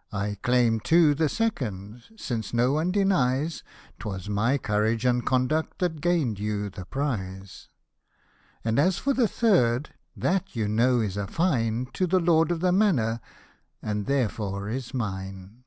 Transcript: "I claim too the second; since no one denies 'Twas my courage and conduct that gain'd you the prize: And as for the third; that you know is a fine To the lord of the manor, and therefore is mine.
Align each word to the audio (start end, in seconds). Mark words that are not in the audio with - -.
"I 0.10 0.38
claim 0.42 0.80
too 0.80 1.14
the 1.14 1.28
second; 1.28 2.04
since 2.16 2.54
no 2.54 2.72
one 2.72 2.90
denies 2.92 3.62
'Twas 3.98 4.26
my 4.26 4.56
courage 4.56 5.04
and 5.04 5.26
conduct 5.26 5.80
that 5.80 6.00
gain'd 6.00 6.38
you 6.38 6.70
the 6.70 6.86
prize: 6.86 7.68
And 8.64 8.78
as 8.78 8.96
for 8.96 9.12
the 9.12 9.28
third; 9.28 9.92
that 10.16 10.56
you 10.56 10.66
know 10.66 11.00
is 11.00 11.18
a 11.18 11.26
fine 11.26 11.88
To 11.92 12.06
the 12.06 12.20
lord 12.20 12.50
of 12.50 12.60
the 12.60 12.72
manor, 12.72 13.20
and 13.82 14.06
therefore 14.06 14.70
is 14.70 14.94
mine. 14.94 15.64